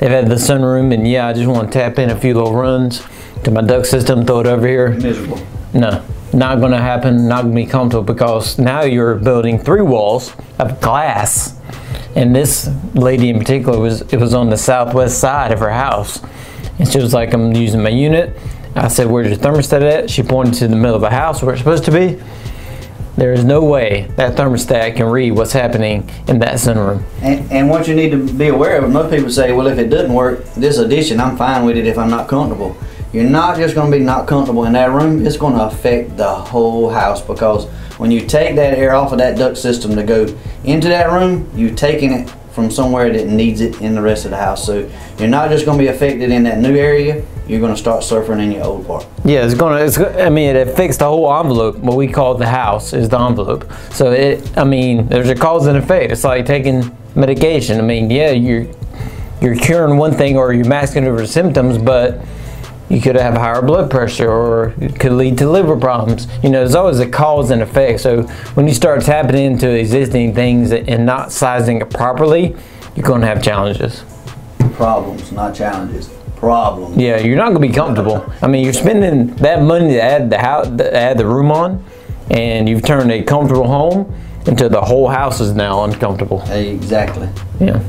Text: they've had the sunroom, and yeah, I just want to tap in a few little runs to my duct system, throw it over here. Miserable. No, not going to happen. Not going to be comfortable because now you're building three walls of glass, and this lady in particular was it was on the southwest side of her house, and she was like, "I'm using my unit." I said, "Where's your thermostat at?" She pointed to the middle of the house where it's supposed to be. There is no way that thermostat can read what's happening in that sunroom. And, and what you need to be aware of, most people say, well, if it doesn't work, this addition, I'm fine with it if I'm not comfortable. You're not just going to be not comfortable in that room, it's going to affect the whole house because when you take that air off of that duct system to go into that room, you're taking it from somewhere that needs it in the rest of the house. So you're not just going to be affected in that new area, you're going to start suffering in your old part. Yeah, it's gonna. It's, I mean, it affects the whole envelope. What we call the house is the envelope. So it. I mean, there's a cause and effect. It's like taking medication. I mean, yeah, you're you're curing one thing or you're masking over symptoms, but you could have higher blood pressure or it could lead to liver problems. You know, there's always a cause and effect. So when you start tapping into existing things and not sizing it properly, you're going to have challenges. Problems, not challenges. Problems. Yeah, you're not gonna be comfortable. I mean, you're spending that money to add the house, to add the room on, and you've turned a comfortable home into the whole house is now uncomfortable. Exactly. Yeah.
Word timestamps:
they've 0.00 0.10
had 0.10 0.28
the 0.28 0.34
sunroom, 0.34 0.92
and 0.92 1.06
yeah, 1.06 1.28
I 1.28 1.32
just 1.32 1.46
want 1.46 1.70
to 1.70 1.78
tap 1.78 1.98
in 1.98 2.10
a 2.10 2.18
few 2.18 2.34
little 2.34 2.54
runs 2.54 3.06
to 3.44 3.50
my 3.50 3.60
duct 3.60 3.86
system, 3.86 4.26
throw 4.26 4.40
it 4.40 4.46
over 4.46 4.66
here. 4.66 4.90
Miserable. 4.90 5.40
No, 5.72 6.02
not 6.32 6.58
going 6.58 6.72
to 6.72 6.78
happen. 6.78 7.28
Not 7.28 7.42
going 7.42 7.54
to 7.54 7.62
be 7.62 7.66
comfortable 7.66 8.02
because 8.02 8.58
now 8.58 8.82
you're 8.82 9.14
building 9.14 9.58
three 9.58 9.82
walls 9.82 10.34
of 10.58 10.80
glass, 10.80 11.56
and 12.16 12.34
this 12.34 12.68
lady 12.94 13.28
in 13.28 13.38
particular 13.38 13.78
was 13.78 14.02
it 14.12 14.16
was 14.16 14.34
on 14.34 14.50
the 14.50 14.56
southwest 14.56 15.18
side 15.18 15.52
of 15.52 15.60
her 15.60 15.70
house, 15.70 16.20
and 16.78 16.88
she 16.88 16.98
was 16.98 17.14
like, 17.14 17.32
"I'm 17.32 17.52
using 17.52 17.82
my 17.82 17.90
unit." 17.90 18.36
I 18.74 18.88
said, 18.88 19.08
"Where's 19.08 19.28
your 19.28 19.36
thermostat 19.36 19.82
at?" 19.82 20.10
She 20.10 20.22
pointed 20.22 20.54
to 20.54 20.68
the 20.68 20.76
middle 20.76 20.96
of 20.96 21.02
the 21.02 21.10
house 21.10 21.42
where 21.42 21.52
it's 21.52 21.60
supposed 21.60 21.84
to 21.84 21.92
be. 21.92 22.20
There 23.20 23.34
is 23.34 23.44
no 23.44 23.62
way 23.62 24.10
that 24.16 24.34
thermostat 24.34 24.96
can 24.96 25.04
read 25.04 25.32
what's 25.32 25.52
happening 25.52 26.08
in 26.26 26.38
that 26.38 26.54
sunroom. 26.54 27.02
And, 27.20 27.52
and 27.52 27.68
what 27.68 27.86
you 27.86 27.94
need 27.94 28.12
to 28.12 28.32
be 28.32 28.48
aware 28.48 28.82
of, 28.82 28.90
most 28.90 29.14
people 29.14 29.28
say, 29.28 29.52
well, 29.52 29.66
if 29.66 29.78
it 29.78 29.90
doesn't 29.90 30.14
work, 30.14 30.42
this 30.54 30.78
addition, 30.78 31.20
I'm 31.20 31.36
fine 31.36 31.66
with 31.66 31.76
it 31.76 31.86
if 31.86 31.98
I'm 31.98 32.08
not 32.08 32.28
comfortable. 32.28 32.74
You're 33.12 33.28
not 33.28 33.58
just 33.58 33.74
going 33.74 33.92
to 33.92 33.98
be 33.98 34.02
not 34.02 34.26
comfortable 34.26 34.64
in 34.64 34.72
that 34.72 34.90
room, 34.90 35.26
it's 35.26 35.36
going 35.36 35.52
to 35.52 35.64
affect 35.64 36.16
the 36.16 36.34
whole 36.34 36.88
house 36.88 37.20
because 37.20 37.66
when 37.98 38.10
you 38.10 38.20
take 38.22 38.56
that 38.56 38.78
air 38.78 38.94
off 38.94 39.12
of 39.12 39.18
that 39.18 39.36
duct 39.36 39.58
system 39.58 39.94
to 39.96 40.02
go 40.02 40.34
into 40.64 40.88
that 40.88 41.12
room, 41.12 41.46
you're 41.54 41.74
taking 41.74 42.12
it 42.12 42.34
from 42.52 42.70
somewhere 42.70 43.12
that 43.12 43.26
needs 43.26 43.60
it 43.60 43.80
in 43.80 43.94
the 43.94 44.02
rest 44.02 44.24
of 44.24 44.30
the 44.32 44.36
house. 44.36 44.64
So 44.64 44.90
you're 45.18 45.28
not 45.28 45.50
just 45.50 45.64
going 45.64 45.78
to 45.78 45.84
be 45.84 45.88
affected 45.88 46.30
in 46.30 46.42
that 46.44 46.58
new 46.58 46.76
area, 46.76 47.24
you're 47.46 47.60
going 47.60 47.74
to 47.74 47.80
start 47.80 48.04
suffering 48.04 48.40
in 48.40 48.52
your 48.52 48.64
old 48.64 48.86
part. 48.86 49.06
Yeah, 49.24 49.44
it's 49.44 49.54
gonna. 49.54 49.84
It's, 49.84 49.98
I 49.98 50.28
mean, 50.28 50.54
it 50.54 50.68
affects 50.68 50.96
the 50.96 51.06
whole 51.06 51.32
envelope. 51.32 51.76
What 51.78 51.96
we 51.96 52.08
call 52.08 52.34
the 52.34 52.48
house 52.48 52.92
is 52.92 53.08
the 53.08 53.18
envelope. 53.18 53.70
So 53.92 54.12
it. 54.12 54.56
I 54.56 54.64
mean, 54.64 55.06
there's 55.08 55.28
a 55.28 55.34
cause 55.34 55.66
and 55.66 55.76
effect. 55.76 56.12
It's 56.12 56.24
like 56.24 56.46
taking 56.46 56.96
medication. 57.14 57.78
I 57.78 57.82
mean, 57.82 58.10
yeah, 58.10 58.30
you're 58.30 58.66
you're 59.40 59.56
curing 59.56 59.96
one 59.96 60.12
thing 60.12 60.36
or 60.36 60.52
you're 60.52 60.66
masking 60.66 61.06
over 61.06 61.26
symptoms, 61.26 61.78
but 61.78 62.20
you 62.90 63.00
could 63.00 63.14
have 63.14 63.34
higher 63.34 63.62
blood 63.62 63.90
pressure 63.90 64.28
or 64.28 64.74
it 64.80 64.98
could 64.98 65.12
lead 65.12 65.38
to 65.38 65.48
liver 65.48 65.76
problems. 65.76 66.26
You 66.42 66.50
know, 66.50 66.58
there's 66.58 66.74
always 66.74 66.98
a 66.98 67.08
cause 67.08 67.50
and 67.50 67.62
effect. 67.62 68.00
So 68.00 68.24
when 68.54 68.66
you 68.66 68.74
start 68.74 69.02
tapping 69.02 69.38
into 69.38 69.70
existing 69.70 70.34
things 70.34 70.72
and 70.72 71.06
not 71.06 71.30
sizing 71.30 71.80
it 71.80 71.88
properly, 71.90 72.56
you're 72.96 73.06
going 73.06 73.20
to 73.20 73.28
have 73.28 73.42
challenges. 73.42 74.02
Problems, 74.72 75.30
not 75.30 75.54
challenges. 75.54 76.10
Problems. 76.36 76.96
Yeah, 76.96 77.18
you're 77.18 77.36
not 77.36 77.48
gonna 77.48 77.60
be 77.60 77.68
comfortable. 77.68 78.24
I 78.40 78.46
mean, 78.46 78.64
you're 78.64 78.72
spending 78.72 79.34
that 79.36 79.62
money 79.62 79.88
to 79.88 80.02
add 80.02 80.30
the 80.30 80.38
house, 80.38 80.68
to 80.68 80.96
add 80.96 81.18
the 81.18 81.26
room 81.26 81.52
on, 81.52 81.84
and 82.30 82.66
you've 82.66 82.82
turned 82.82 83.12
a 83.12 83.22
comfortable 83.22 83.66
home 83.66 84.10
into 84.46 84.70
the 84.70 84.80
whole 84.80 85.06
house 85.06 85.38
is 85.40 85.54
now 85.54 85.84
uncomfortable. 85.84 86.40
Exactly. 86.50 87.28
Yeah. 87.60 87.82